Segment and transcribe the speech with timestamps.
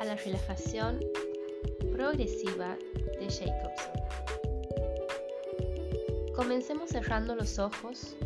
[0.00, 1.00] a la relajación
[1.92, 2.78] progresiva
[3.20, 3.92] de Jacobson.
[6.34, 8.16] Comencemos cerrando los ojos,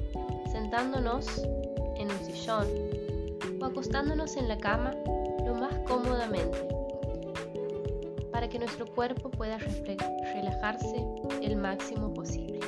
[0.53, 1.39] sentándonos
[1.97, 2.69] en un sillón
[3.61, 4.95] o acostándonos en la cama
[5.45, 6.69] lo más cómodamente
[8.31, 11.05] para que nuestro cuerpo pueda relajarse
[11.43, 12.61] el máximo posible.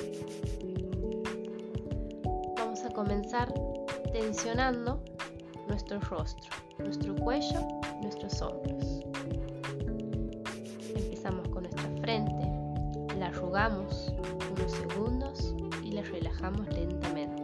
[2.56, 3.54] Vamos a comenzar
[4.12, 5.00] tensionando
[5.68, 7.60] nuestro rostro, nuestro cuello,
[8.02, 9.00] nuestros hombros.
[10.94, 12.50] Empezamos con nuestra frente,
[13.18, 14.12] la arrugamos
[14.52, 17.42] unos segundos y la relajamos lentamente.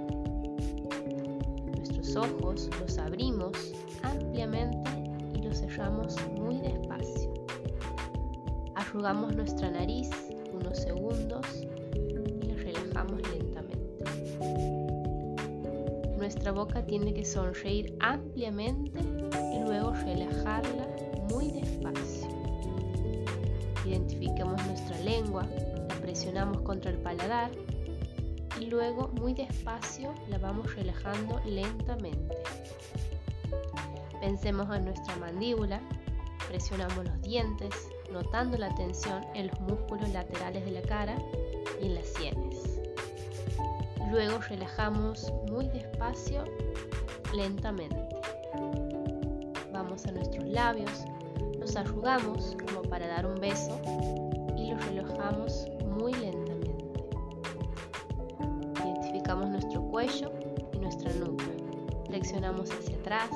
[1.76, 3.72] Nuestros ojos los abrimos
[4.02, 4.90] ampliamente
[5.34, 7.32] y los cerramos muy despacio.
[8.74, 10.10] Arrugamos nuestra nariz
[10.52, 11.46] unos segundos
[12.42, 13.77] y la relajamos lentamente.
[16.29, 20.87] Nuestra boca tiene que sonreír ampliamente y luego relajarla
[21.30, 22.29] muy despacio.
[23.87, 25.46] Identifiquemos nuestra lengua,
[25.88, 27.51] la presionamos contra el paladar
[28.60, 32.37] y luego muy despacio la vamos relajando lentamente.
[34.21, 35.80] Pensemos en nuestra mandíbula,
[36.46, 37.74] presionamos los dientes,
[38.12, 41.16] notando la tensión en los músculos laterales de la cara
[41.80, 42.77] y en las sienes.
[44.10, 46.45] Luego relajamos muy despacio,
[47.34, 48.09] lentamente.
[49.70, 51.04] Vamos a nuestros labios,
[51.59, 53.78] los arrugamos como para dar un beso
[54.56, 55.66] y los relajamos
[55.98, 56.84] muy lentamente.
[58.82, 60.32] Identificamos nuestro cuello
[60.72, 61.45] y nuestra nuca.
[62.06, 63.30] Flexionamos hacia atrás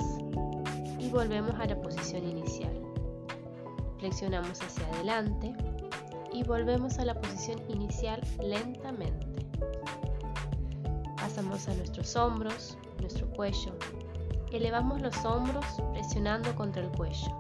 [0.99, 2.73] y volvemos a la posición inicial.
[3.99, 5.55] Flexionamos hacia adelante
[6.33, 9.27] y volvemos a la posición inicial lentamente.
[11.23, 13.71] Pasamos a nuestros hombros, nuestro cuello.
[14.51, 17.31] Elevamos los hombros presionando contra el cuello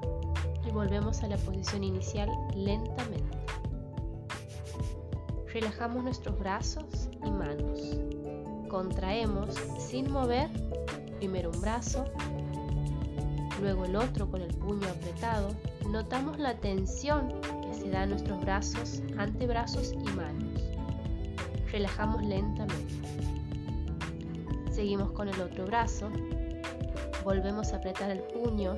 [0.64, 3.36] y volvemos a la posición inicial lentamente.
[5.52, 7.98] Relajamos nuestros brazos y manos.
[8.68, 10.48] Contraemos sin mover
[11.16, 12.04] primero un brazo,
[13.60, 15.48] luego el otro con el puño apretado.
[15.88, 20.62] Notamos la tensión que se da en nuestros brazos, antebrazos y manos.
[21.72, 23.31] Relajamos lentamente.
[24.82, 26.10] Seguimos con el otro brazo.
[27.22, 28.74] Volvemos a apretar el puño.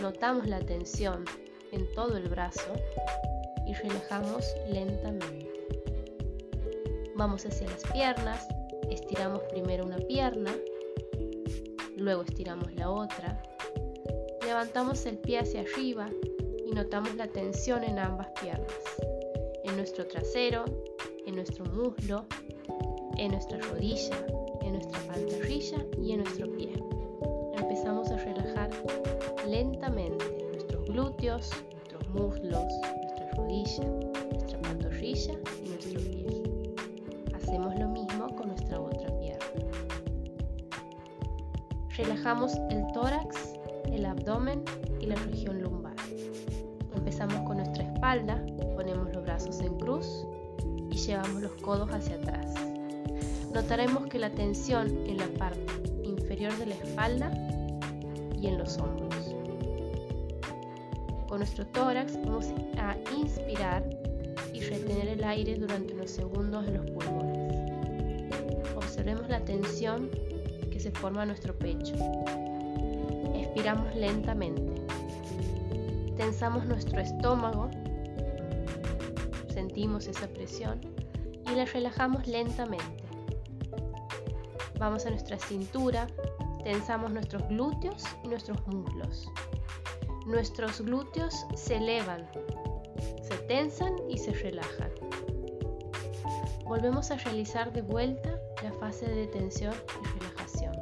[0.00, 1.24] Notamos la tensión
[1.72, 2.72] en todo el brazo
[3.66, 5.50] y relajamos lentamente.
[7.16, 8.46] Vamos hacia las piernas.
[8.90, 10.54] Estiramos primero una pierna,
[11.96, 13.42] luego estiramos la otra.
[14.46, 16.08] Levantamos el pie hacia arriba
[16.64, 18.72] y notamos la tensión en ambas piernas,
[19.64, 20.64] en nuestro trasero,
[21.26, 22.24] en nuestro muslo,
[23.16, 24.24] en nuestra rodilla,
[24.70, 26.72] en nuestra pantorrilla y en nuestro pie.
[27.58, 28.70] Empezamos a relajar
[29.48, 32.72] lentamente nuestros glúteos, nuestros muslos,
[33.02, 33.84] nuestra rodilla,
[34.30, 36.42] nuestra pantorrilla y nuestro pie.
[37.34, 39.44] Hacemos lo mismo con nuestra otra pierna.
[41.96, 43.54] Relajamos el tórax,
[43.86, 44.62] el abdomen
[45.00, 45.96] y la región lumbar.
[46.94, 48.40] Empezamos con nuestra espalda,
[48.76, 50.26] ponemos los brazos en cruz
[50.90, 52.54] y llevamos los codos hacia atrás
[53.52, 55.60] notaremos que la tensión en la parte
[56.04, 57.30] inferior de la espalda
[58.40, 59.34] y en los hombros.
[61.28, 62.46] Con nuestro tórax vamos
[62.78, 63.88] a inspirar
[64.52, 68.76] y retener el aire durante unos segundos en los pulmones.
[68.76, 70.10] Observemos la tensión
[70.70, 71.94] que se forma en nuestro pecho.
[73.34, 74.62] Expiramos lentamente.
[76.16, 77.70] Tensamos nuestro estómago.
[79.52, 80.80] Sentimos esa presión
[81.50, 82.99] y la relajamos lentamente.
[84.80, 86.06] Vamos a nuestra cintura,
[86.64, 89.30] tensamos nuestros glúteos y nuestros muslos.
[90.24, 92.26] Nuestros glúteos se elevan,
[93.20, 94.90] se tensan y se relajan.
[96.64, 100.74] Volvemos a realizar de vuelta la fase de tensión y relajación.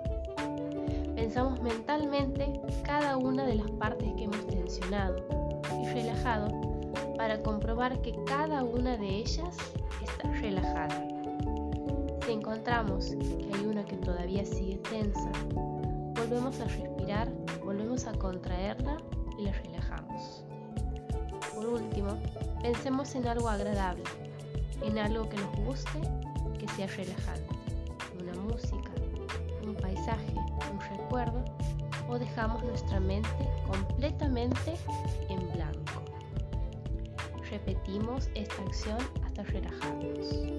[1.17, 2.53] Pensamos mentalmente
[2.85, 5.27] cada una de las partes que hemos tensionado
[5.83, 6.47] y relajado
[7.17, 9.57] para comprobar que cada una de ellas
[10.05, 11.05] está relajada.
[12.29, 15.31] Si encontramos que hay una que todavía sigue tensa,
[16.15, 17.33] volvemos a respirar,
[17.65, 18.99] volvemos a contraerla
[19.39, 20.45] y la relajamos.
[21.55, 22.19] Por último,
[22.61, 24.03] pensemos en algo agradable,
[24.83, 26.01] en algo que nos guste,
[26.59, 27.49] que sea relajante,
[28.21, 28.91] una música,
[29.67, 30.35] un paisaje,
[30.71, 31.43] un recuerdo,
[32.11, 33.31] o dejamos nuestra mente
[33.67, 34.75] completamente
[35.31, 36.03] en blanco.
[37.51, 40.59] Repetimos esta acción hasta relajarnos.